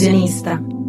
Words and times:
Illusionista. 0.00 0.79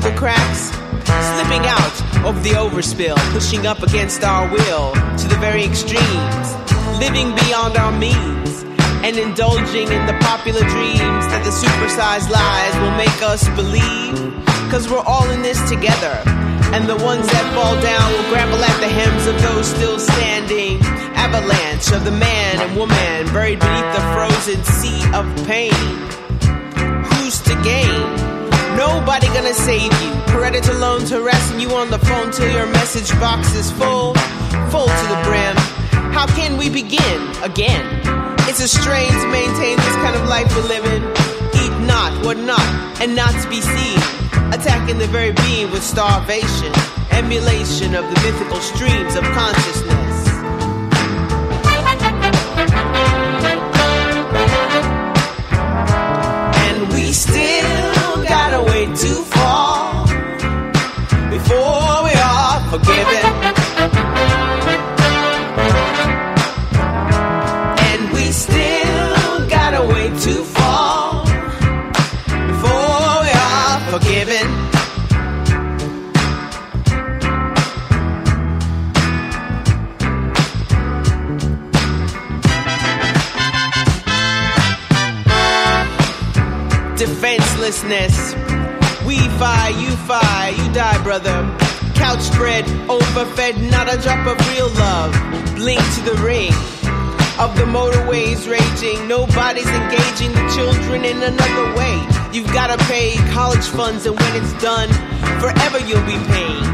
Through 0.00 0.10
the 0.10 0.16
cracks? 0.16 0.70
Slipping 1.08 1.66
out 1.66 2.26
of 2.26 2.42
the 2.44 2.50
overspill, 2.50 3.16
pushing 3.32 3.66
up 3.66 3.82
against 3.82 4.22
our 4.22 4.50
will 4.50 4.92
to 4.92 5.28
the 5.28 5.36
very 5.40 5.64
extremes, 5.64 6.48
living 6.98 7.34
beyond 7.46 7.76
our 7.76 7.92
means, 7.92 8.62
and 9.02 9.16
indulging 9.16 9.88
in 9.90 10.06
the 10.06 10.16
popular 10.20 10.60
dreams 10.60 11.24
that 11.32 11.42
the 11.44 11.50
supersized 11.50 12.28
lies 12.30 12.74
will 12.82 12.94
make 12.96 13.22
us 13.22 13.48
believe. 13.56 14.34
Cause 14.70 14.90
we're 14.90 15.04
all 15.06 15.28
in 15.30 15.42
this 15.42 15.58
together, 15.68 16.22
and 16.74 16.86
the 16.88 16.96
ones 17.02 17.26
that 17.26 17.46
fall 17.54 17.80
down 17.80 18.12
will 18.12 18.28
grapple 18.30 18.62
at 18.62 18.80
the 18.80 18.88
hems 18.88 19.26
of 19.26 19.40
those 19.40 19.66
still 19.66 19.98
standing. 19.98 20.78
Avalanche 21.16 21.90
of 21.92 22.04
the 22.04 22.12
man 22.12 22.60
and 22.60 22.76
woman 22.76 23.26
buried 23.32 23.58
beneath 23.58 23.92
the 23.94 24.04
frozen 24.12 24.62
sea 24.64 25.02
of 25.14 25.24
pain 25.46 25.72
who's 27.28 27.40
to 27.42 27.54
gain? 27.62 28.27
Nobody 28.78 29.26
gonna 29.34 29.54
save 29.54 29.90
you. 30.02 30.12
Predator 30.28 30.72
loans 30.74 31.10
harassing 31.10 31.58
you 31.58 31.70
on 31.72 31.90
the 31.90 31.98
phone 31.98 32.30
till 32.30 32.48
your 32.48 32.66
message 32.66 33.10
box 33.18 33.52
is 33.56 33.72
full, 33.72 34.14
full 34.70 34.86
to 34.86 35.06
the 35.12 35.20
brim. 35.26 35.56
How 36.14 36.28
can 36.28 36.56
we 36.56 36.70
begin 36.70 37.20
again? 37.42 37.84
It's 38.46 38.60
a 38.60 38.68
strain 38.68 39.10
to 39.10 39.26
maintain 39.32 39.76
this 39.78 39.96
kind 39.96 40.14
of 40.14 40.28
life 40.28 40.46
we're 40.54 40.68
living. 40.68 41.02
Eat 41.58 41.74
not, 41.88 42.24
what 42.24 42.38
not, 42.38 42.62
and 43.02 43.16
not 43.16 43.34
to 43.42 43.48
be 43.50 43.60
seen. 43.60 43.98
Attacking 44.54 44.98
the 44.98 45.08
very 45.08 45.32
being 45.32 45.72
with 45.72 45.82
starvation, 45.82 46.72
emulation 47.10 47.96
of 47.96 48.04
the 48.04 48.16
mythical 48.22 48.60
streams 48.60 49.16
of 49.16 49.24
consciousness. 49.34 50.07
Forgiven. 74.00 74.46
defenselessness. 86.96 88.34
We 89.06 89.18
fi, 89.38 89.68
you 89.68 89.90
fire, 90.08 90.50
you 90.50 90.72
die, 90.72 91.00
brother. 91.04 91.56
Couch 91.94 92.20
spread, 92.20 92.64
overfed, 92.90 93.56
not 93.70 93.92
a 93.92 93.96
drop 94.02 94.26
of 94.26 94.36
real 94.48 94.68
love. 94.70 95.12
Blink 95.54 95.80
to 95.94 96.02
the 96.02 96.20
ring 96.22 96.52
of 97.38 97.56
the 97.56 97.64
motorways 97.64 98.50
raging. 98.50 99.06
Nobody's 99.06 99.68
engaging 99.68 100.32
the 100.32 100.52
children 100.54 101.04
in 101.04 101.22
another 101.22 101.74
way. 101.76 102.17
You've 102.32 102.52
gotta 102.52 102.76
pay 102.84 103.16
college 103.32 103.66
funds, 103.66 104.06
and 104.06 104.18
when 104.18 104.36
it's 104.36 104.52
done, 104.62 104.88
forever 105.40 105.78
you'll 105.78 106.04
be 106.04 106.18
paying. 106.28 106.64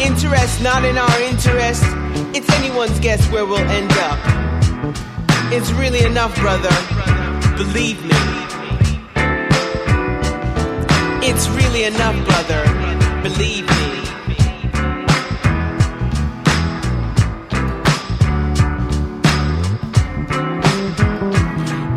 Interest 0.00 0.62
not 0.62 0.84
in 0.84 0.96
our 0.96 1.20
interest. 1.20 1.84
It's 2.34 2.48
anyone's 2.54 2.98
guess 3.00 3.26
where 3.30 3.44
we'll 3.44 3.58
end 3.58 3.92
up. 3.92 4.18
It's 5.52 5.70
really 5.72 6.04
enough, 6.04 6.34
brother. 6.36 6.70
Believe 7.56 8.02
me. 8.04 8.16
It's 11.24 11.48
really 11.48 11.84
enough, 11.84 12.16
brother. 12.24 12.62
Believe 13.22 13.66
me. 13.68 14.02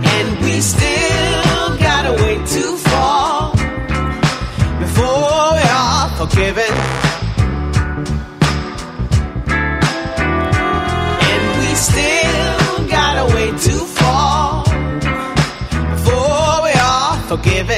And 0.03 0.39
we 0.43 0.59
still 0.59 1.77
got 1.77 2.05
a 2.05 2.13
way 2.23 2.35
to 2.45 2.74
forgiven. 6.27 6.71
And 11.29 11.43
we 11.59 11.75
still 11.75 12.87
got 12.87 13.29
a 13.29 13.35
way 13.35 13.51
to 13.51 13.73
fall 13.97 14.63
before 15.91 16.63
we 16.63 16.73
are 16.73 17.17
forgiven. 17.27 17.74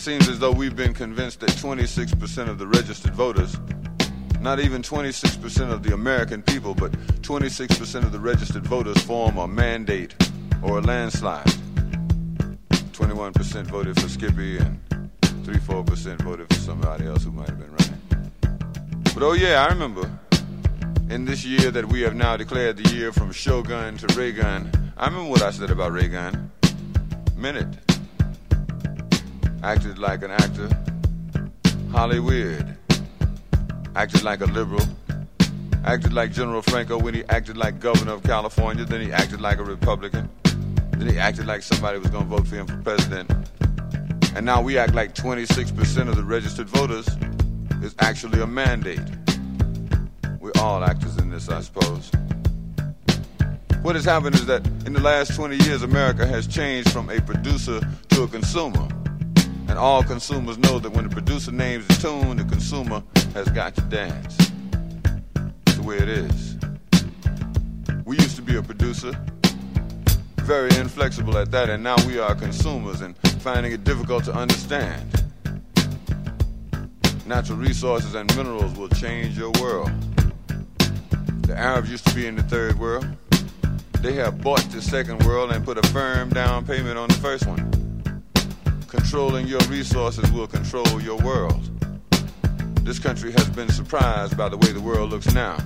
Seems 0.00 0.30
as 0.30 0.38
though 0.38 0.50
we've 0.50 0.76
been 0.76 0.94
convinced 0.94 1.40
that 1.40 1.50
26% 1.50 2.48
of 2.48 2.58
the 2.58 2.66
registered 2.66 3.14
voters, 3.14 3.58
not 4.40 4.58
even 4.58 4.80
26% 4.80 5.70
of 5.70 5.82
the 5.82 5.92
American 5.92 6.40
people, 6.40 6.74
but 6.74 6.90
26% 7.20 8.04
of 8.04 8.10
the 8.10 8.18
registered 8.18 8.66
voters 8.66 8.96
form 9.02 9.36
a 9.36 9.46
mandate 9.46 10.14
or 10.62 10.78
a 10.78 10.80
landslide. 10.80 11.44
21% 12.70 13.66
voted 13.66 14.00
for 14.00 14.08
Skippy 14.08 14.56
and 14.56 14.80
3 15.44 15.56
4% 15.56 16.22
voted 16.22 16.48
for 16.48 16.58
somebody 16.60 17.04
else 17.04 17.24
who 17.24 17.32
might 17.32 17.50
have 17.50 17.58
been 17.58 17.70
running. 17.70 18.32
But 19.12 19.22
oh, 19.22 19.34
yeah, 19.34 19.62
I 19.62 19.68
remember 19.68 20.10
in 21.10 21.26
this 21.26 21.44
year 21.44 21.70
that 21.72 21.84
we 21.86 22.00
have 22.00 22.14
now 22.14 22.38
declared 22.38 22.78
the 22.78 22.88
year 22.94 23.12
from 23.12 23.32
Shogun 23.32 23.98
to 23.98 24.06
Reagan, 24.18 24.92
I 24.96 25.08
remember 25.08 25.28
what 25.28 25.42
I 25.42 25.50
said 25.50 25.70
about 25.70 25.92
Reagan. 25.92 26.50
Minute. 27.36 27.89
Acted 29.62 29.98
like 29.98 30.22
an 30.22 30.30
actor. 30.30 30.70
Hollywood. 31.90 32.76
Acted 33.94 34.22
like 34.22 34.40
a 34.40 34.46
liberal. 34.46 34.86
Acted 35.84 36.14
like 36.14 36.32
General 36.32 36.62
Franco 36.62 36.98
when 36.98 37.12
he 37.12 37.24
acted 37.24 37.58
like 37.58 37.78
governor 37.78 38.12
of 38.12 38.22
California. 38.22 38.86
Then 38.86 39.02
he 39.02 39.12
acted 39.12 39.42
like 39.42 39.58
a 39.58 39.62
Republican. 39.62 40.30
Then 40.92 41.08
he 41.08 41.18
acted 41.18 41.46
like 41.46 41.62
somebody 41.62 41.98
was 41.98 42.08
going 42.08 42.24
to 42.24 42.36
vote 42.36 42.46
for 42.46 42.56
him 42.56 42.66
for 42.66 42.76
president. 42.78 43.30
And 44.34 44.46
now 44.46 44.62
we 44.62 44.78
act 44.78 44.94
like 44.94 45.14
26% 45.14 46.08
of 46.08 46.16
the 46.16 46.24
registered 46.24 46.68
voters 46.68 47.06
is 47.82 47.94
actually 47.98 48.40
a 48.40 48.46
mandate. 48.46 49.00
We're 50.38 50.52
all 50.58 50.82
actors 50.82 51.18
in 51.18 51.28
this, 51.28 51.50
I 51.50 51.60
suppose. 51.60 52.10
What 53.82 53.94
has 53.94 54.06
happened 54.06 54.36
is 54.36 54.46
that 54.46 54.66
in 54.86 54.94
the 54.94 55.00
last 55.00 55.34
20 55.34 55.56
years, 55.64 55.82
America 55.82 56.26
has 56.26 56.46
changed 56.46 56.90
from 56.90 57.10
a 57.10 57.20
producer 57.20 57.80
to 58.10 58.22
a 58.22 58.28
consumer. 58.28 58.88
And 59.70 59.78
all 59.78 60.02
consumers 60.02 60.58
know 60.58 60.80
that 60.80 60.90
when 60.90 61.08
the 61.08 61.14
producer 61.14 61.52
names 61.52 61.86
the 61.86 61.94
tune, 61.94 62.38
the 62.38 62.44
consumer 62.44 63.04
has 63.34 63.48
got 63.50 63.76
to 63.76 63.80
dance. 63.82 64.36
That's 65.64 65.78
the 65.78 65.84
way 65.84 65.96
it 65.96 66.08
is. 66.08 66.56
We 68.04 68.16
used 68.16 68.34
to 68.34 68.42
be 68.42 68.56
a 68.56 68.62
producer, 68.62 69.12
very 70.38 70.76
inflexible 70.76 71.38
at 71.38 71.52
that, 71.52 71.70
and 71.70 71.84
now 71.84 71.94
we 72.04 72.18
are 72.18 72.34
consumers 72.34 73.00
and 73.00 73.16
finding 73.42 73.70
it 73.70 73.84
difficult 73.84 74.24
to 74.24 74.34
understand. 74.34 75.06
Natural 77.24 77.56
resources 77.56 78.16
and 78.16 78.36
minerals 78.36 78.76
will 78.76 78.88
change 78.88 79.38
your 79.38 79.52
world. 79.60 79.92
The 81.42 81.56
Arabs 81.56 81.92
used 81.92 82.08
to 82.08 82.14
be 82.16 82.26
in 82.26 82.34
the 82.34 82.42
third 82.42 82.76
world. 82.76 83.06
They 84.00 84.14
have 84.14 84.40
bought 84.42 84.68
the 84.72 84.82
second 84.82 85.24
world 85.24 85.52
and 85.52 85.64
put 85.64 85.78
a 85.78 85.88
firm 85.90 86.30
down 86.30 86.66
payment 86.66 86.98
on 86.98 87.06
the 87.06 87.14
first 87.14 87.46
one. 87.46 87.89
Controlling 88.90 89.46
your 89.46 89.60
resources 89.68 90.32
will 90.32 90.48
control 90.48 91.00
your 91.00 91.16
world. 91.18 91.62
This 92.82 92.98
country 92.98 93.30
has 93.30 93.48
been 93.48 93.68
surprised 93.68 94.36
by 94.36 94.48
the 94.48 94.56
way 94.56 94.72
the 94.72 94.80
world 94.80 95.10
looks 95.10 95.32
now. 95.32 95.56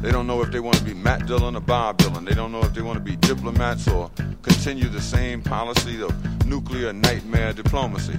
They 0.00 0.10
don't 0.10 0.26
know 0.26 0.40
if 0.40 0.50
they 0.50 0.58
want 0.58 0.78
to 0.78 0.82
be 0.82 0.94
Matt 0.94 1.26
Dillon 1.26 1.56
or 1.56 1.60
Bob 1.60 1.98
Dylan. 1.98 2.26
They 2.26 2.34
don't 2.34 2.50
know 2.50 2.62
if 2.62 2.72
they 2.72 2.80
want 2.80 2.96
to 2.96 3.04
be 3.04 3.16
diplomats 3.16 3.86
or 3.86 4.10
continue 4.40 4.88
the 4.88 5.00
same 5.00 5.42
policy 5.42 6.02
of 6.02 6.46
nuclear 6.46 6.94
nightmare 6.94 7.52
diplomacy. 7.52 8.18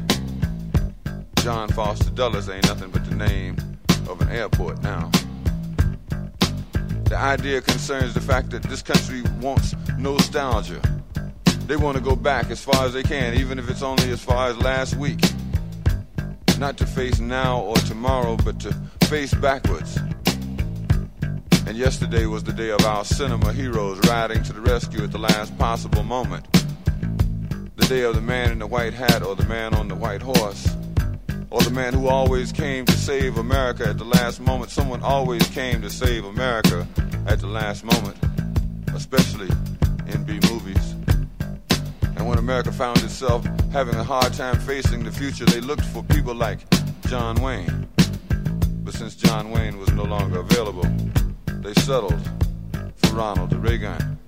John 1.37 1.67
Foster 1.69 2.11
Dulles 2.11 2.49
ain't 2.49 2.67
nothing 2.67 2.91
but 2.91 3.09
the 3.09 3.15
name 3.15 3.57
of 4.07 4.21
an 4.21 4.29
airport 4.29 4.83
now. 4.83 5.09
The 7.05 7.17
idea 7.17 7.61
concerns 7.61 8.13
the 8.13 8.21
fact 8.21 8.51
that 8.51 8.61
this 8.61 8.83
country 8.83 9.23
wants 9.41 9.73
nostalgia. 9.97 10.81
They 11.69 11.75
want 11.75 11.97
to 11.97 12.03
go 12.03 12.15
back 12.15 12.49
as 12.49 12.63
far 12.63 12.85
as 12.85 12.93
they 12.93 13.03
can, 13.03 13.35
even 13.35 13.59
if 13.59 13.69
it's 13.69 13.83
only 13.83 14.09
as 14.09 14.19
far 14.23 14.47
as 14.47 14.57
last 14.57 14.95
week. 14.95 15.19
Not 16.57 16.77
to 16.77 16.87
face 16.87 17.19
now 17.19 17.61
or 17.61 17.75
tomorrow, 17.75 18.37
but 18.43 18.59
to 18.61 18.73
face 19.01 19.35
backwards. 19.35 19.95
And 21.67 21.77
yesterday 21.77 22.25
was 22.25 22.43
the 22.43 22.53
day 22.53 22.71
of 22.71 22.83
our 22.85 23.05
cinema 23.05 23.53
heroes 23.53 23.99
riding 24.09 24.41
to 24.45 24.53
the 24.53 24.61
rescue 24.61 25.03
at 25.03 25.11
the 25.11 25.19
last 25.19 25.55
possible 25.59 26.01
moment. 26.01 26.51
The 27.75 27.85
day 27.85 28.01
of 28.01 28.15
the 28.15 28.21
man 28.21 28.51
in 28.51 28.57
the 28.57 28.65
white 28.65 28.95
hat 28.95 29.21
or 29.21 29.35
the 29.35 29.45
man 29.45 29.75
on 29.75 29.89
the 29.89 29.95
white 29.95 30.23
horse 30.23 30.75
or 31.51 31.61
the 31.61 31.69
man 31.69 31.93
who 31.93 32.07
always 32.07 32.51
came 32.51 32.85
to 32.87 32.93
save 32.93 33.37
America 33.37 33.87
at 33.87 33.99
the 33.99 34.05
last 34.05 34.39
moment. 34.39 34.71
Someone 34.71 35.03
always 35.03 35.47
came 35.49 35.83
to 35.83 35.91
save 35.91 36.25
America 36.25 36.87
at 37.27 37.39
the 37.39 37.47
last 37.47 37.83
moment, 37.83 38.17
especially 38.95 39.49
in 40.07 40.23
B 40.23 40.39
movies. 40.49 40.88
And 42.19 42.27
when 42.27 42.37
America 42.37 42.69
found 42.69 42.97
itself 42.97 43.45
having 43.71 43.95
a 43.95 44.03
hard 44.03 44.33
time 44.33 44.59
facing 44.59 45.05
the 45.05 45.11
future, 45.11 45.45
they 45.45 45.61
looked 45.61 45.85
for 45.85 46.03
people 46.03 46.35
like 46.35 46.59
John 47.07 47.41
Wayne. 47.41 47.87
But 48.83 48.93
since 48.93 49.15
John 49.15 49.51
Wayne 49.51 49.77
was 49.79 49.89
no 49.93 50.03
longer 50.03 50.39
available, 50.39 50.85
they 51.61 51.73
settled 51.75 52.19
for 52.97 53.15
Ronald 53.15 53.53
Reagan. 53.53 54.19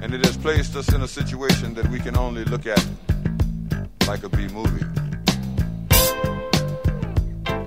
And 0.00 0.14
it 0.14 0.24
has 0.24 0.38
placed 0.38 0.76
us 0.76 0.90
in 0.94 1.02
a 1.02 1.08
situation 1.08 1.74
that 1.74 1.86
we 1.88 2.00
can 2.00 2.16
only 2.16 2.44
look 2.44 2.66
at 2.66 2.82
like 4.06 4.22
a 4.22 4.30
B 4.30 4.48
movie. 4.48 4.86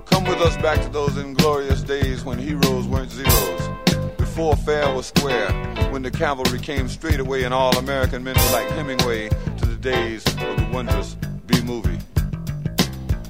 Come 0.06 0.24
with 0.24 0.42
us 0.42 0.58
back 0.64 0.82
to 0.82 0.90
those 0.90 1.18
inglorious 1.18 1.84
days 1.84 2.26
when 2.26 2.40
heroes 2.40 2.88
weren't 2.88 3.12
zeros. 3.12 3.91
Before 4.34 4.56
fair 4.56 4.96
was 4.96 5.08
square, 5.08 5.52
when 5.92 6.04
the 6.04 6.10
cavalry 6.10 6.58
came 6.58 6.88
straight 6.88 7.20
away 7.20 7.44
and 7.44 7.54
all 7.54 7.78
American 7.78 8.24
men 8.24 8.34
were 8.38 8.52
like 8.54 8.70
Hemingway 8.70 9.28
to 9.28 9.66
the 9.66 9.76
days 9.76 10.26
of 10.26 10.40
the 10.40 10.70
wondrous 10.72 11.18
B 11.48 11.62
movie. 11.62 12.00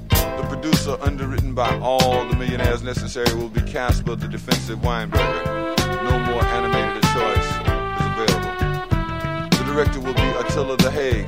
The 0.09 0.45
producer, 0.47 0.97
underwritten 1.01 1.55
by 1.55 1.75
all 1.79 2.23
the 2.27 2.35
millionaires 2.35 2.83
necessary, 2.83 3.33
will 3.33 3.49
be 3.49 3.61
Casper 3.61 4.15
the 4.15 4.27
defensive 4.27 4.77
Weinberger. 4.81 5.75
No 6.03 6.19
more 6.19 6.43
animated 6.43 7.01
choice 7.15 7.49
is 7.97 8.05
available. 8.13 9.57
The 9.57 9.73
director 9.73 9.99
will 10.01 10.13
be 10.13 10.29
Attila 10.37 10.77
the 10.77 10.91
Haig, 10.91 11.25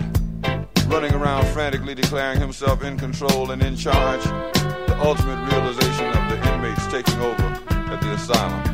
running 0.87 1.15
around 1.15 1.47
frantically 1.47 1.95
declaring 1.95 2.39
himself 2.39 2.83
in 2.83 2.95
control 2.95 3.49
and 3.49 3.63
in 3.63 3.75
charge 3.75 4.23
the 4.23 4.95
ultimate 5.01 5.43
realization 5.51 6.05
of 6.05 6.29
the 6.29 6.53
inmates 6.53 6.85
taking 6.91 7.19
over 7.21 7.59
at 7.91 7.99
the 8.01 8.11
asylum. 8.11 8.72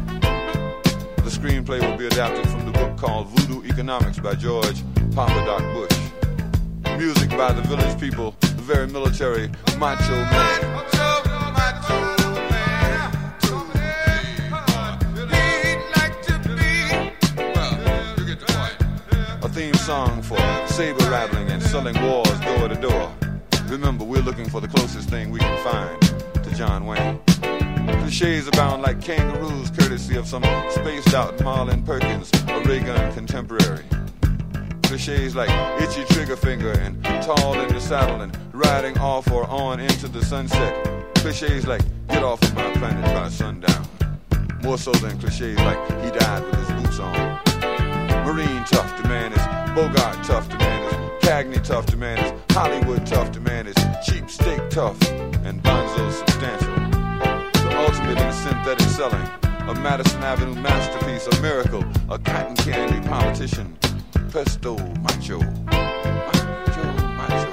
The 1.29 1.38
screenplay 1.38 1.79
will 1.79 1.95
be 1.95 2.07
adapted 2.07 2.50
from 2.50 2.65
the 2.65 2.71
book 2.71 2.98
called 2.98 3.27
Voodoo 3.27 3.63
Economics 3.69 4.17
by 4.17 4.33
George 4.33 4.81
Papa 5.13 5.45
Doc 5.45 5.62
Bush. 5.75 6.98
Music 6.98 7.29
by 7.29 7.53
the 7.53 7.62
village 7.62 8.00
people, 8.00 8.33
the 8.39 8.48
very 8.48 8.88
military 8.88 9.48
macho 9.77 10.15
man. 10.15 10.63
A 19.43 19.50
theme 19.50 19.75
song 19.75 20.24
for 20.24 20.39
saber 20.65 21.12
rattling 21.12 21.51
and 21.51 21.62
selling 21.62 22.01
wars 22.01 22.39
door 22.39 22.69
to 22.69 22.75
door. 22.81 23.13
Remember, 23.67 24.03
we're 24.03 24.24
looking 24.24 24.50
for 24.50 24.62
the 24.62 24.67
closest 24.67 25.09
thing 25.09 25.29
we 25.29 25.38
can 25.38 25.63
find 25.63 26.01
to 26.43 26.55
John 26.55 26.88
Wayne. 26.88 27.19
Cliches 28.00 28.48
abound 28.48 28.81
like 28.81 29.01
kangaroos, 29.01 29.69
courtesy 29.72 30.15
of 30.17 30.27
some 30.27 30.43
spaced 30.69 31.13
out 31.13 31.41
Marlin 31.43 31.84
Perkins, 31.84 32.29
a 32.48 32.60
ray 32.62 32.79
gun 32.79 33.13
contemporary. 33.13 33.84
Cliches 34.84 35.36
like 35.36 35.50
itchy 35.81 36.03
trigger 36.13 36.36
finger 36.36 36.72
and 36.72 37.03
tall 37.24 37.60
in 37.60 37.67
the 37.74 37.79
saddle 37.79 38.22
and 38.22 38.38
riding 38.53 38.98
off 39.00 39.31
or 39.31 39.46
on 39.48 39.79
into 39.79 40.08
the 40.08 40.24
sunset. 40.24 40.74
Cliches 41.15 41.67
like 41.67 41.81
get 42.08 42.24
off 42.24 42.41
of 42.43 42.55
my 42.55 42.72
planet 42.74 43.05
by 43.13 43.29
sundown. 43.29 43.88
More 44.63 44.77
so 44.77 44.91
than 44.91 45.17
cliches 45.19 45.58
like 45.58 45.79
he 46.03 46.12
died 46.12 46.43
with 46.43 46.55
his 46.60 46.81
boots 46.81 47.00
on. 47.00 47.39
Marine 48.25 48.63
tough, 48.65 48.96
the 48.98 49.10
Bogart 49.75 50.24
tough, 50.24 50.50
the 50.50 50.55
Cagney 51.22 51.63
tough 51.63 51.86
to 51.88 51.98
manage, 51.98 52.34
Hollywood 52.51 53.05
tough 53.05 53.31
to 53.31 53.39
manage, 53.39 53.77
cheap 54.03 54.29
steak 54.29 54.69
tough, 54.69 55.00
and 55.46 55.62
Bonzo 55.63 56.12
substantial. 56.12 56.69
Ultimate 58.10 58.34
synthetic 58.34 58.89
selling, 58.89 59.30
a 59.70 59.75
Madison 59.75 60.24
Avenue 60.24 60.60
masterpiece, 60.60 61.28
a 61.28 61.42
miracle, 61.44 61.84
a 62.10 62.18
cotton 62.18 62.56
candy 62.56 63.08
politician, 63.08 63.78
pesto 64.32 64.75
macho, 65.04 65.39
macho, 65.70 66.84
macho. 67.20 67.51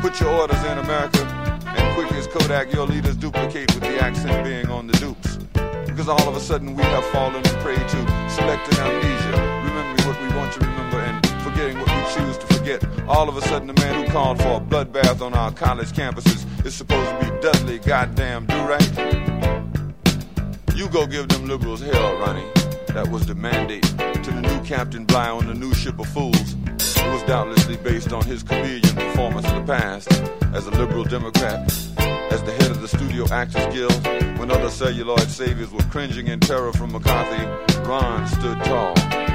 Put 0.00 0.18
your 0.18 0.30
orders 0.30 0.64
in 0.64 0.78
America, 0.78 1.22
and 1.66 1.94
quick 1.94 2.10
as 2.12 2.26
Kodak, 2.26 2.72
your 2.72 2.86
leaders 2.86 3.16
duplicate 3.16 3.74
with 3.74 3.82
the 3.82 4.02
accent 4.02 4.46
being 4.46 4.70
on 4.70 4.86
the 4.86 4.94
dupes. 4.94 5.36
Because 5.84 6.08
all 6.08 6.26
of 6.26 6.34
a 6.34 6.40
sudden 6.40 6.74
we 6.74 6.82
have 6.82 7.04
fallen 7.06 7.42
prey 7.60 7.76
to 7.76 8.30
selective 8.30 8.78
amnesia, 8.78 9.36
remembering 9.66 10.08
what 10.08 10.22
we 10.22 10.28
want 10.38 10.52
to 10.54 10.60
remember 10.60 11.00
and 11.00 11.26
forgetting 11.44 11.78
what 11.78 11.88
we 11.88 12.14
choose 12.14 12.38
to 12.38 12.51
forget. 12.62 13.08
All 13.08 13.28
of 13.28 13.36
a 13.36 13.42
sudden, 13.42 13.66
the 13.66 13.74
man 13.74 14.04
who 14.04 14.12
called 14.12 14.38
for 14.40 14.56
a 14.56 14.60
bloodbath 14.60 15.20
on 15.20 15.34
our 15.34 15.50
college 15.52 15.88
campuses 15.88 16.46
is 16.64 16.74
supposed 16.74 17.10
to 17.10 17.18
be 17.18 17.40
Dudley 17.40 17.78
goddamn 17.80 18.46
do 18.46 18.56
right. 18.62 18.90
You 20.76 20.88
go 20.88 21.06
give 21.06 21.28
them 21.28 21.46
liberals 21.48 21.80
hell, 21.80 22.16
Ronnie. 22.18 22.46
That 22.88 23.08
was 23.10 23.26
the 23.26 23.34
mandate 23.34 23.82
to 23.82 24.30
the 24.30 24.40
new 24.40 24.62
Captain 24.62 25.04
Bligh 25.04 25.30
on 25.30 25.46
the 25.46 25.54
new 25.54 25.74
ship 25.74 25.98
of 25.98 26.06
fools. 26.08 26.54
It 26.78 27.12
was 27.12 27.22
doubtlessly 27.24 27.76
based 27.76 28.12
on 28.12 28.24
his 28.24 28.42
chameleon 28.42 28.94
performance 28.94 29.48
in 29.48 29.54
the 29.56 29.72
past 29.72 30.12
as 30.54 30.66
a 30.66 30.70
liberal 30.70 31.04
Democrat, 31.04 31.60
as 32.30 32.42
the 32.44 32.52
head 32.52 32.70
of 32.70 32.80
the 32.80 32.88
Studio 32.88 33.26
Actors 33.32 33.74
Guild. 33.74 34.06
When 34.38 34.50
other 34.50 34.70
celluloid 34.70 35.28
saviors 35.28 35.72
were 35.72 35.82
cringing 35.90 36.28
in 36.28 36.38
terror 36.38 36.72
from 36.72 36.92
McCarthy, 36.92 37.44
Ron 37.80 38.26
stood 38.28 38.62
tall. 38.64 39.31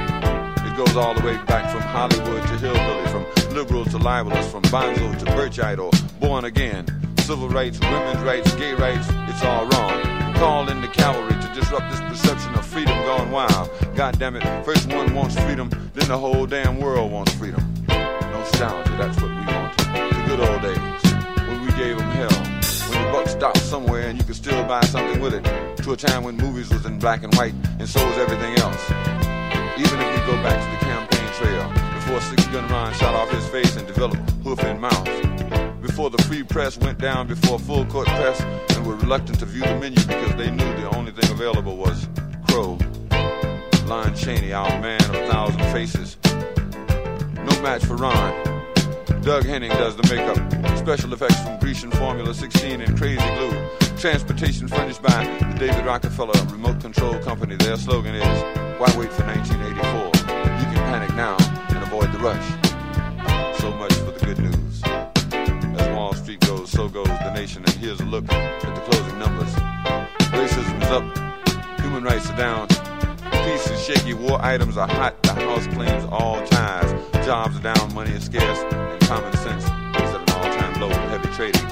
Goes 0.77 0.95
all 0.95 1.15
the 1.15 1.25
way 1.25 1.35
back 1.47 1.71
from 1.71 1.81
Hollywood 1.81 2.43
to 2.43 2.57
Hillbilly, 2.59 3.07
from 3.07 3.55
liberal 3.55 3.83
to 3.85 3.97
libelous, 3.97 4.51
from 4.51 4.61
Bonzo 4.65 5.17
to 5.17 5.25
Birchite 5.25 5.79
or 5.79 5.89
Born 6.19 6.45
Again. 6.45 6.85
Civil 7.17 7.49
rights, 7.49 7.79
women's 7.79 8.21
rights, 8.21 8.53
gay 8.57 8.75
rights, 8.75 9.07
it's 9.27 9.43
all 9.43 9.65
wrong. 9.65 10.35
Call 10.35 10.69
in 10.69 10.79
the 10.81 10.87
cavalry 10.87 11.33
to 11.33 11.51
disrupt 11.55 11.89
this 11.89 11.99
perception 12.01 12.53
of 12.53 12.63
freedom 12.63 12.95
gone 13.05 13.31
wild. 13.31 13.71
God 13.95 14.19
damn 14.19 14.35
it, 14.35 14.43
first 14.63 14.87
one 14.93 15.15
wants 15.15 15.33
freedom, 15.39 15.71
then 15.95 16.09
the 16.09 16.17
whole 16.17 16.45
damn 16.45 16.79
world 16.79 17.11
wants 17.11 17.33
freedom. 17.33 17.73
Nostalgia, 17.87 18.91
that's 18.99 19.19
what 19.19 19.31
we 19.31 19.51
want. 19.51 19.75
The 19.79 20.23
good 20.27 20.39
old 20.39 20.61
days, 20.61 21.47
when 21.47 21.65
we 21.65 21.71
gave 21.71 21.97
them 21.97 22.11
hell. 22.11 22.29
When 22.91 23.03
the 23.03 23.11
buck 23.11 23.27
stopped 23.27 23.61
somewhere 23.61 24.09
and 24.09 24.19
you 24.19 24.23
could 24.23 24.35
still 24.35 24.63
buy 24.65 24.81
something 24.81 25.21
with 25.21 25.33
it. 25.33 25.43
To 25.77 25.93
a 25.93 25.97
time 25.97 26.23
when 26.23 26.37
movies 26.37 26.69
was 26.69 26.85
in 26.85 26.99
black 26.99 27.23
and 27.23 27.33
white, 27.33 27.55
and 27.79 27.89
so 27.89 28.07
was 28.07 28.17
everything 28.19 28.55
else. 28.59 29.36
Even 29.79 29.99
if 29.99 30.19
we 30.19 30.25
go 30.25 30.33
back 30.43 30.57
to 30.57 30.69
the 30.71 30.85
campaign 30.85 31.27
trail, 31.37 31.69
before 31.93 32.19
Six 32.21 32.47
Gun 32.47 32.67
Ron 32.69 32.93
shot 32.93 33.13
off 33.13 33.29
his 33.29 33.47
face 33.47 33.75
and 33.75 33.85
developed 33.85 34.29
hoof 34.43 34.63
and 34.63 34.81
mouth. 34.81 35.05
Before 35.81 36.09
the 36.09 36.21
free 36.23 36.43
press 36.43 36.77
went 36.77 36.97
down 36.99 37.27
before 37.27 37.59
full 37.59 37.85
court 37.85 38.07
press 38.07 38.41
and 38.75 38.85
were 38.85 38.95
reluctant 38.95 39.39
to 39.39 39.45
view 39.45 39.61
the 39.61 39.75
menu 39.75 39.99
because 40.05 40.35
they 40.35 40.49
knew 40.49 40.75
the 40.77 40.89
only 40.95 41.11
thing 41.11 41.31
available 41.31 41.77
was 41.77 42.07
Crow. 42.47 42.77
Lon 43.85 44.15
Chaney, 44.15 44.51
our 44.51 44.69
man 44.81 45.01
of 45.03 45.15
a 45.15 45.27
thousand 45.27 45.61
faces. 45.71 46.17
No 46.25 47.61
match 47.61 47.85
for 47.85 47.95
Ron. 47.95 48.33
Doug 49.21 49.45
Henning 49.45 49.71
does 49.71 49.95
the 49.95 50.03
makeup. 50.13 50.77
Special 50.77 51.13
effects 51.13 51.39
from 51.41 51.59
Grecian 51.59 51.91
Formula 51.91 52.33
16 52.33 52.81
and 52.81 52.97
Crazy 52.97 53.17
Glue. 53.35 53.69
Transportation 53.97 54.67
furnished 54.67 55.01
by 55.01 55.25
the 55.39 55.55
David 55.59 55.85
Rockefeller 55.85 56.33
Remote 56.51 56.79
Control 56.79 57.17
Company. 57.19 57.55
Their 57.55 57.77
slogan 57.77 58.15
is, 58.15 58.66
why 58.77 58.85
wait 58.95 59.11
for 59.11 59.25
1984? 59.25 60.05
You 60.59 60.65
can 60.69 60.75
panic 60.85 61.09
now 61.15 61.35
and 61.69 61.83
avoid 61.83 62.11
the 62.11 62.19
rush. 62.19 62.47
So 63.59 63.71
much 63.71 63.93
for 63.93 64.11
the 64.11 64.23
good 64.23 64.37
news. 64.37 64.83
As 65.81 65.95
Wall 65.95 66.13
Street 66.13 66.41
goes, 66.41 66.69
so 66.69 66.87
goes 66.87 67.07
the 67.07 67.33
nation. 67.33 67.63
And 67.65 67.73
here's 67.75 67.99
a 68.01 68.05
look 68.05 68.31
at 68.31 68.75
the 68.75 68.81
closing 68.81 69.17
numbers. 69.17 69.51
Racism 70.29 70.81
is 70.83 70.89
up. 70.89 71.81
Human 71.81 72.03
rights 72.03 72.29
are 72.29 72.37
down. 72.37 72.67
Peace 73.45 73.67
is 73.71 73.83
shaky. 73.83 74.13
War 74.13 74.37
items 74.43 74.77
are 74.77 74.87
hot. 74.87 75.23
The 75.23 75.33
House 75.33 75.65
claims 75.67 76.05
all 76.11 76.45
ties. 76.45 77.25
Jobs 77.25 77.57
are 77.57 77.73
down. 77.73 77.93
Money 77.95 78.11
is 78.11 78.25
scarce. 78.25 78.59
And 78.73 79.01
common 79.01 79.33
sense 79.37 79.63
is 79.63 80.13
at 80.13 80.21
an 80.21 80.29
all-time 80.35 80.79
low 80.79 80.89
with 80.89 80.97
heavy 81.09 81.29
trading. 81.33 81.65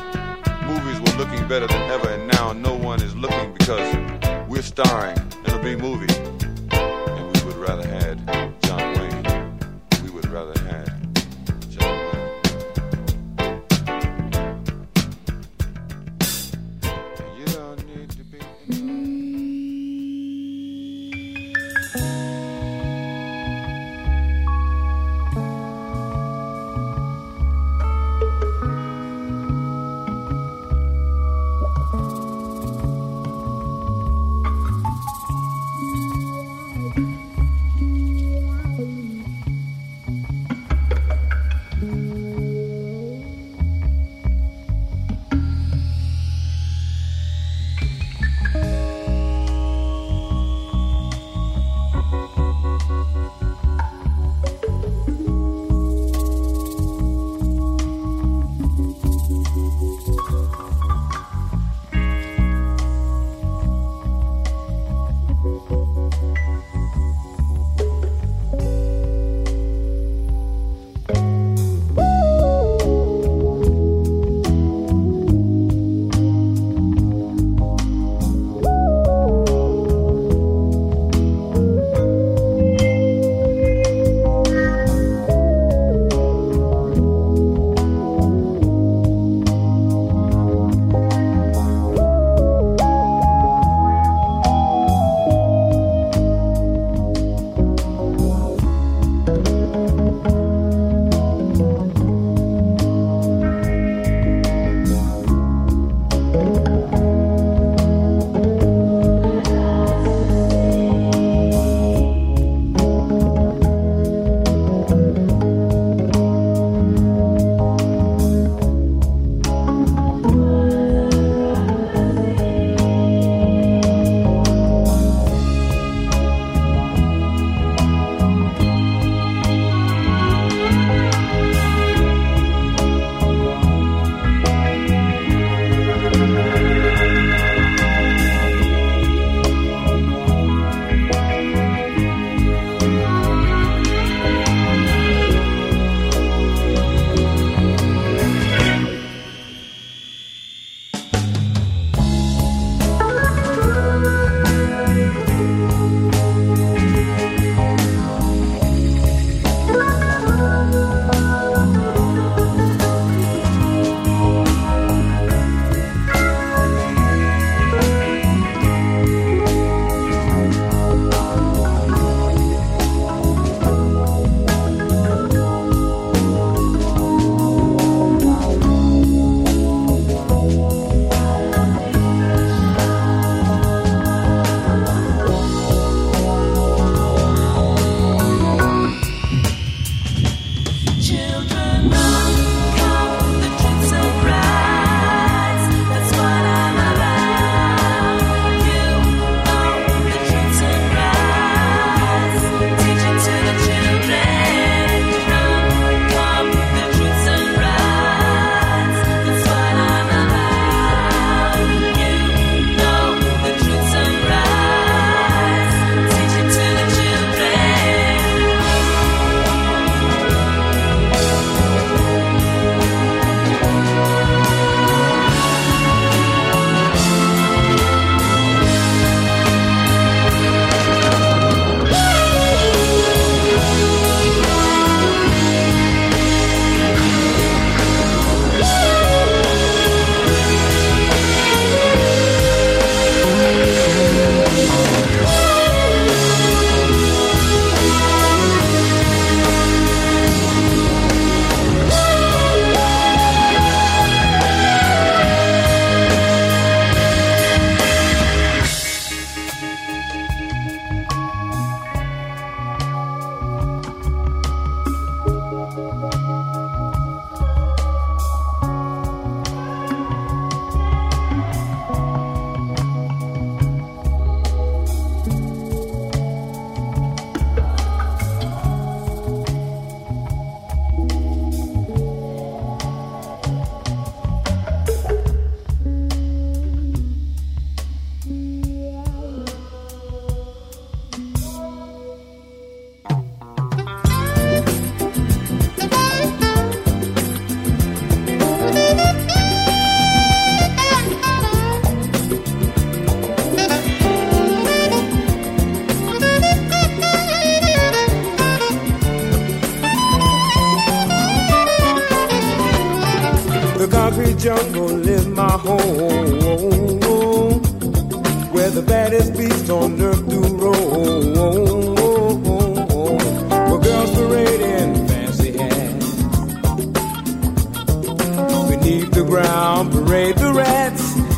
Movies 0.65 0.99
were 1.01 1.23
looking 1.23 1.47
better 1.47 1.67
than 1.67 1.83
ever, 1.91 2.09
and 2.09 2.27
now 2.27 2.51
no 2.51 2.73
one 2.75 2.99
is 3.03 3.15
looking 3.15 3.53
because 3.53 3.95
we're 4.47 4.63
starring 4.63 5.17
in 5.45 5.51
a 5.51 5.61
big 5.61 5.79
movie. 5.79 6.07
Rather 7.67 7.87
had 7.87 8.54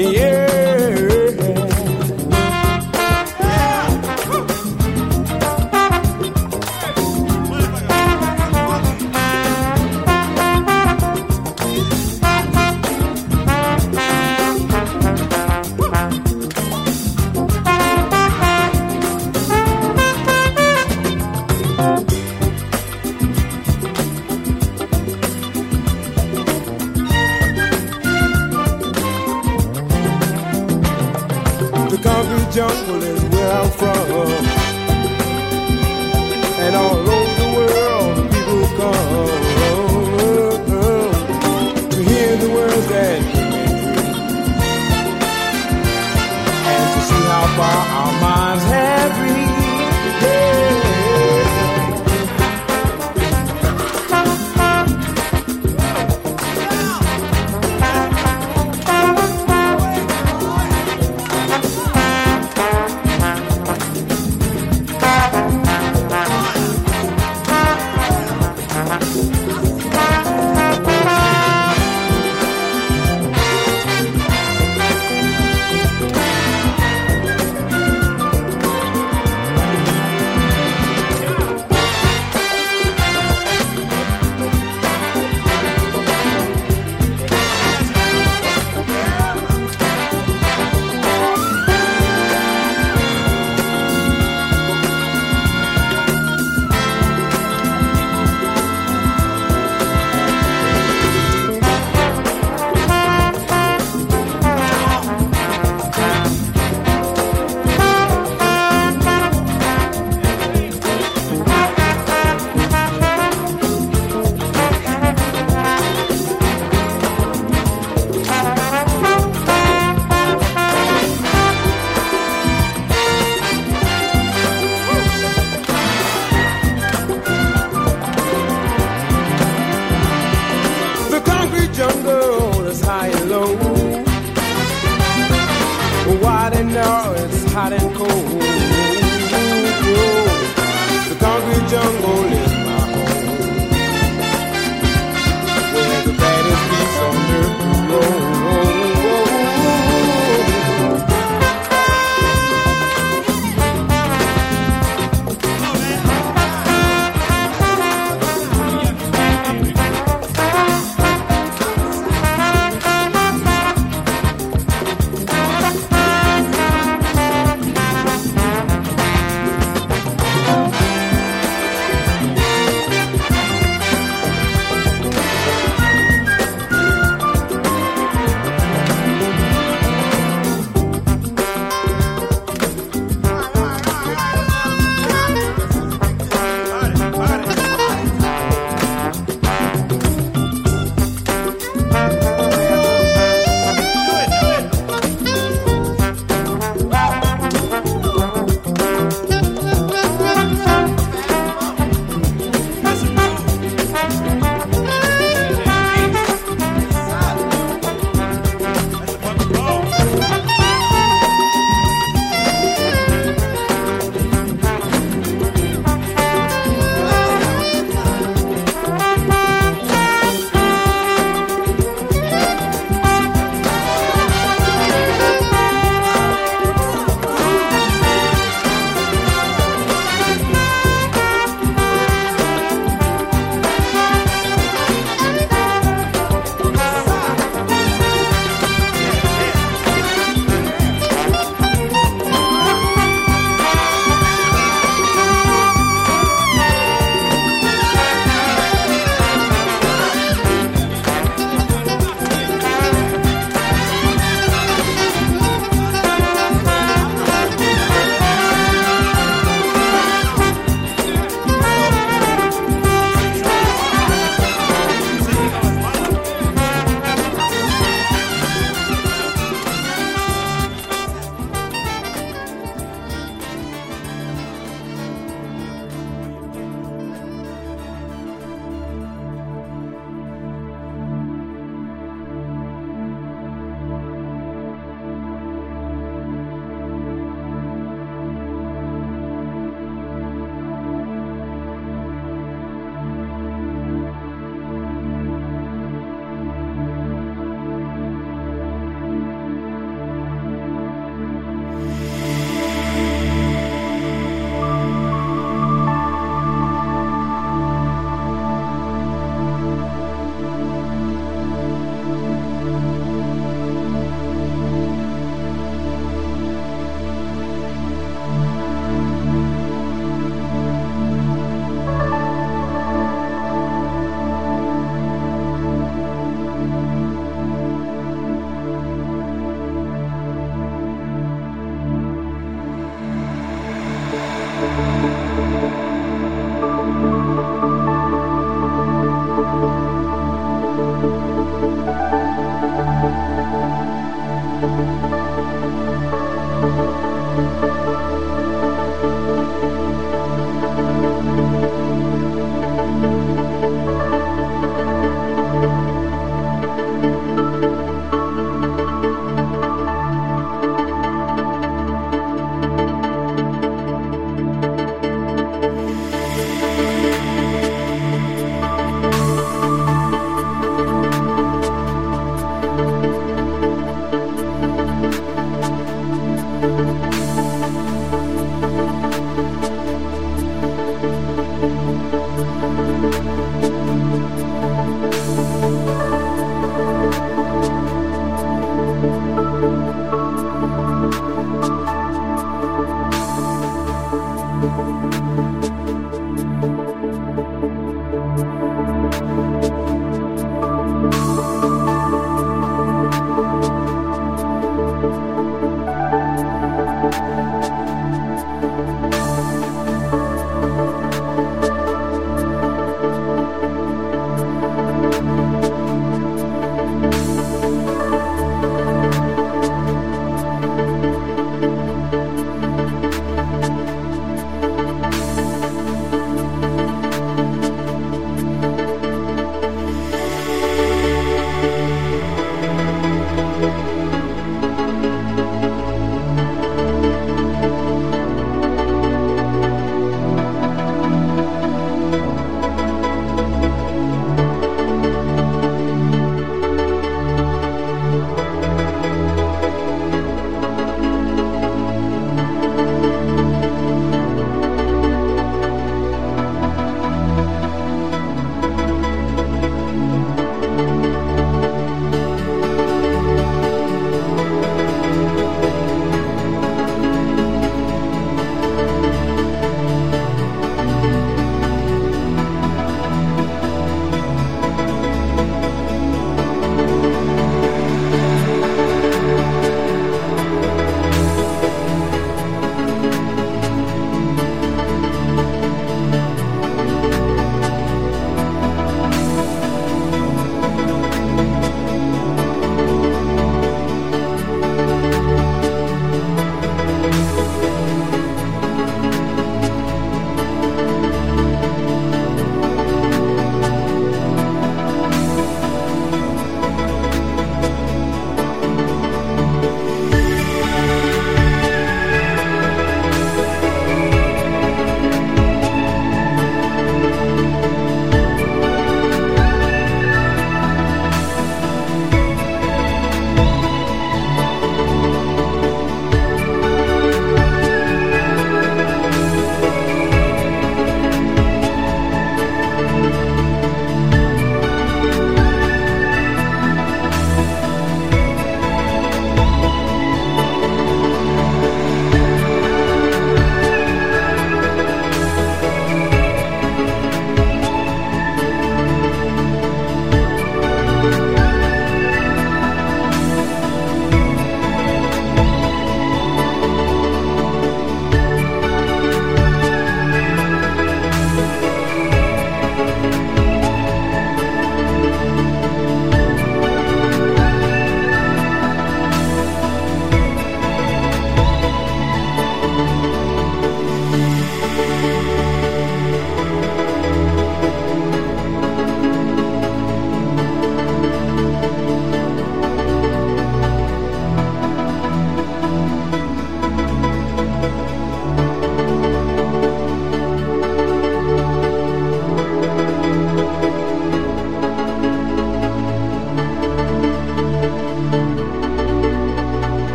Yeah. 0.00 0.49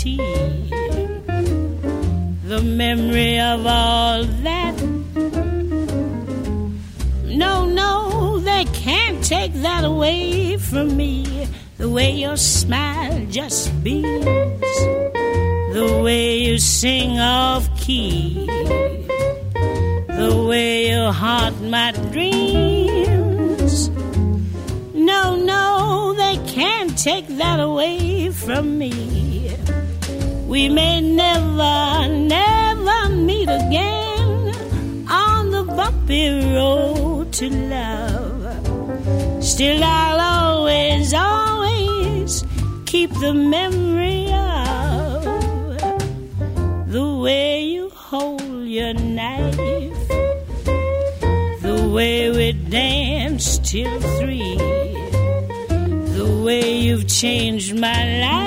tea. 0.00 0.16
The 2.52 2.62
memory 2.62 3.38
of 3.38 3.66
all 3.66 4.24
that. 4.46 4.74
No, 7.42 7.66
no, 7.66 8.38
they 8.38 8.64
can't 8.72 9.22
take 9.22 9.52
that 9.66 9.84
away 9.84 10.56
from 10.56 10.96
me. 10.96 11.46
The 11.76 11.88
way 11.88 12.12
your 12.12 12.38
smile 12.38 13.26
just 13.26 13.68
beams, 13.84 14.78
the 15.76 16.00
way 16.02 16.38
you 16.46 16.58
sing 16.58 16.99
We 30.60 30.68
may 30.68 31.00
never, 31.00 32.06
never 32.06 33.08
meet 33.08 33.48
again 33.48 35.08
on 35.08 35.50
the 35.52 35.62
bumpy 35.64 36.28
road 36.54 37.32
to 37.32 37.48
love. 37.48 39.42
Still, 39.42 39.82
I'll 39.82 40.20
always, 40.20 41.14
always 41.14 42.44
keep 42.84 43.10
the 43.24 43.32
memory 43.32 44.30
of 44.34 45.24
the 46.92 47.08
way 47.22 47.62
you 47.64 47.88
hold 47.88 48.42
your 48.66 48.92
knife, 48.92 49.56
the 51.62 51.90
way 51.90 52.30
we 52.30 52.52
danced 52.52 53.64
till 53.64 53.98
three, 54.18 54.58
the 56.18 56.42
way 56.44 56.76
you've 56.76 57.08
changed 57.08 57.74
my 57.80 58.20
life 58.20 58.39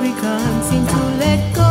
We 0.00 0.12
can't 0.12 0.64
seem 0.64 0.86
to 0.86 1.02
let 1.18 1.54
go 1.54 1.69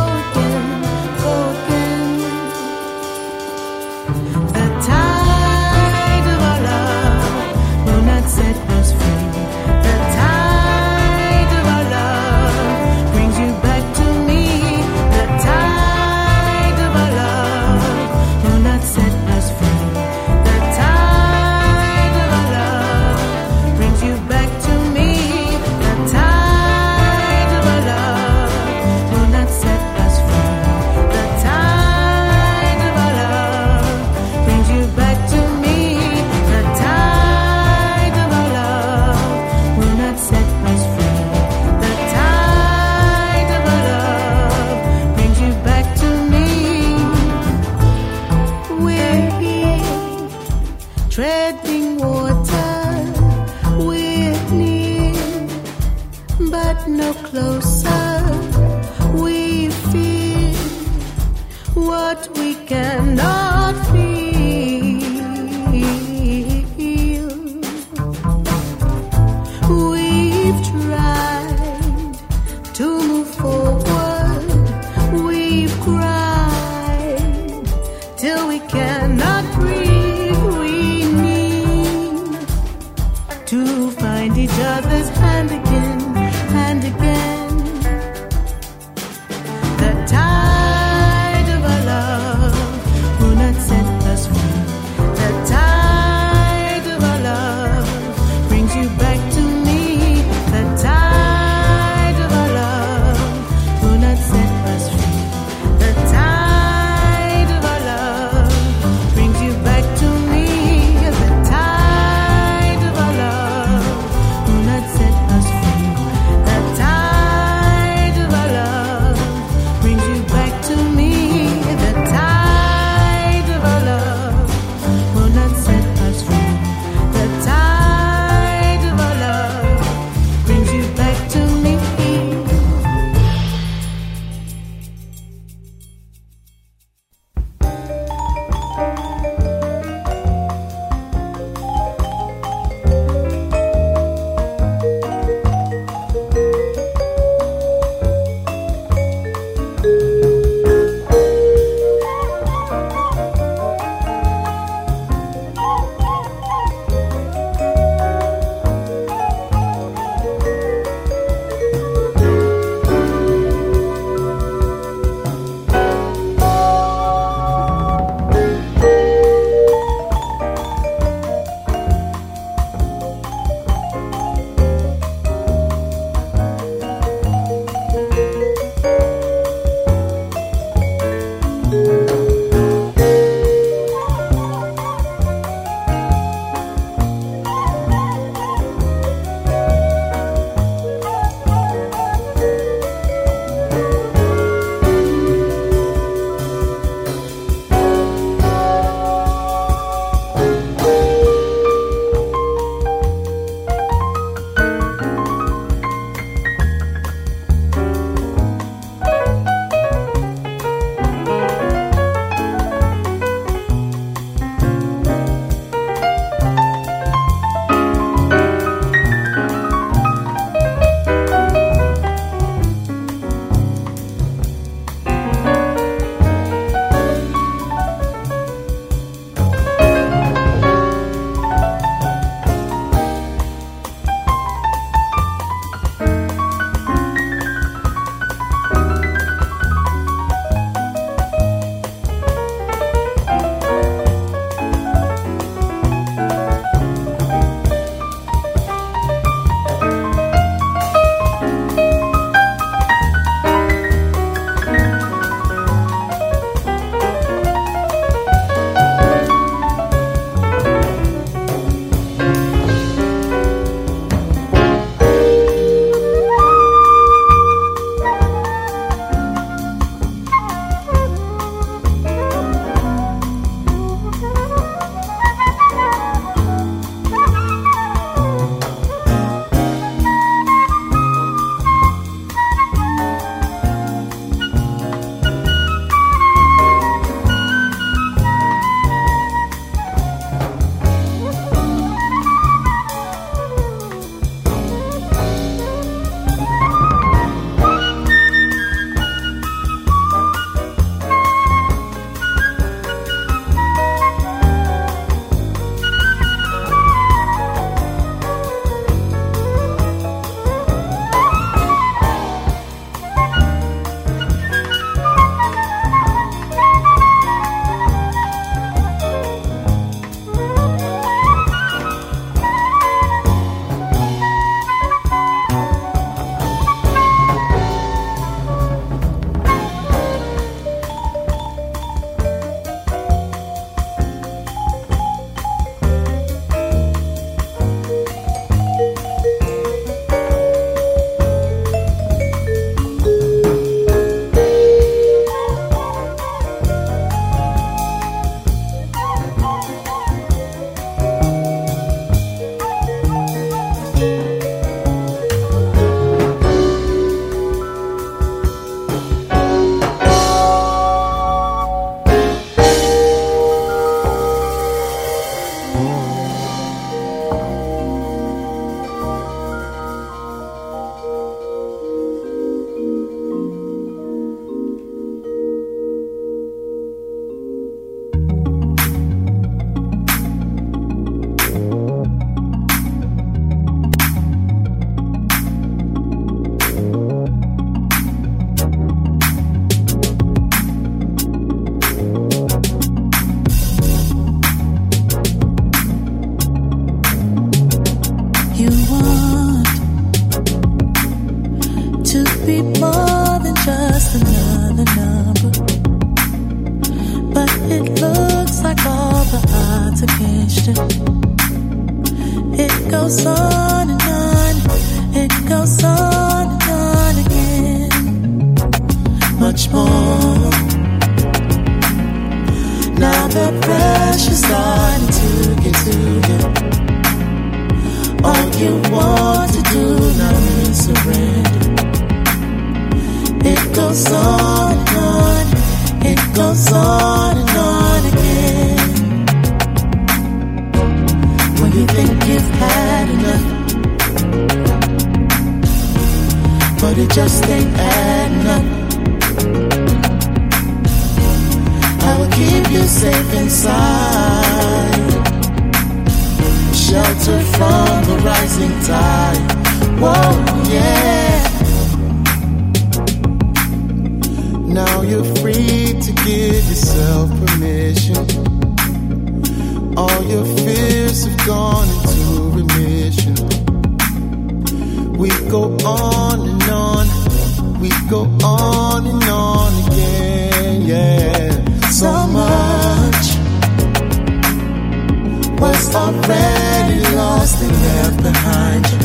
was 485.60 485.94
already 485.94 487.00
lost 487.14 487.62
and 487.62 487.72
left 487.82 488.22
behind 488.22 488.84
you. 488.92 489.00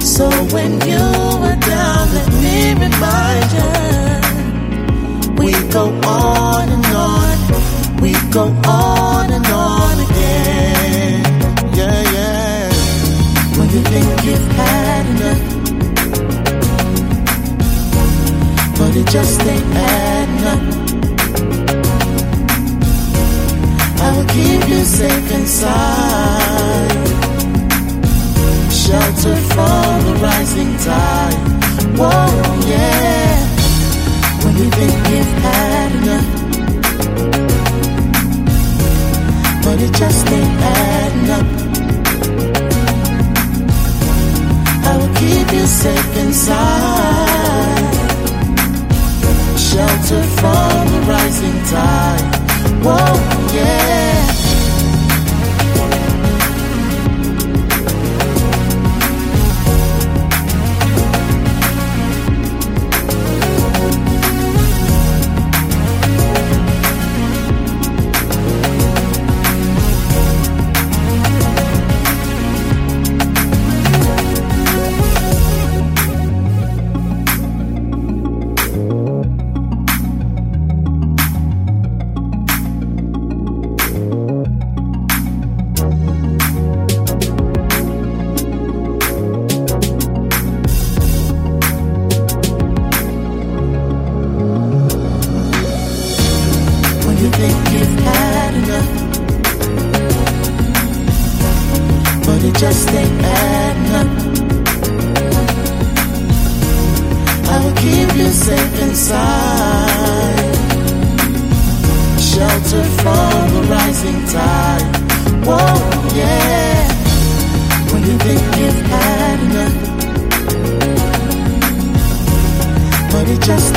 So 0.00 0.30
when 0.54 0.72
you 0.90 1.04
were 1.42 1.58
down, 1.60 2.04
let 2.14 2.28
me 2.42 2.72
remind 2.84 3.48
you. 3.58 3.72
We 5.36 5.52
go 5.70 5.84
on 6.06 6.68
and 6.70 6.86
on, 6.86 7.36
we 8.00 8.12
go 8.30 8.44
on 8.64 9.30
and 9.36 9.46
on 9.46 10.00
again. 10.06 11.22
Yeah, 11.78 12.02
yeah. 12.16 12.70
When 13.56 13.68
you 13.74 13.82
think 13.92 14.06
you've 14.24 14.48
had 14.60 15.04
enough, 15.12 15.42
but 18.78 18.96
it 18.96 19.06
just 19.08 19.40
ain't 19.42 19.74
adding 19.74 20.46
up. 20.46 20.85
I 24.06 24.08
will 24.16 24.26
keep 24.26 24.68
you 24.68 24.84
safe 24.84 25.32
inside, 25.32 26.92
shelter 28.70 29.36
from 29.52 30.04
the 30.06 30.14
rising 30.22 30.72
tide. 30.86 31.34
Whoa, 31.98 32.28
yeah. 32.70 33.34
When 34.42 34.54
you 34.58 34.68
think 34.78 34.94
you've 35.10 35.34
had 35.46 35.90
enough, 36.00 36.28
but 39.64 39.76
it 39.82 39.92
just 39.92 40.24
ain't 40.38 40.60
adding 40.62 41.30
up. 41.38 41.48
I 44.86 44.92
will 44.98 45.14
keep 45.16 45.52
you 45.52 45.66
safe 45.66 46.16
inside, 46.24 47.94
shelter 49.58 50.22
from 50.38 50.86
the 50.92 51.00
rising 51.10 51.58
tide. 51.64 52.45
Whoa, 52.82 53.54
yeah. 53.54 54.35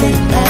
But 0.02 0.12
it 0.12 0.49